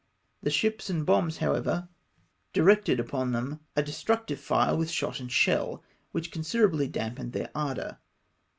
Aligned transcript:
The 0.41 0.49
ships 0.49 0.89
and 0.89 1.05
bombs, 1.05 1.37
however, 1.37 1.87
directed 2.53 2.99
upon 2.99 3.33
them 3.33 3.59
a 3.75 3.83
destructive 3.83 4.39
PRESENTIMENT. 4.39 4.67
309 4.67 4.73
fire 4.73 4.79
with 4.79 4.89
sliot 4.89 5.19
and 5.21 5.29
sliell, 5.29 5.81
which 6.11 6.31
considerably 6.31 6.87
damped 6.87 7.31
their 7.33 7.51
ardour. 7.53 7.99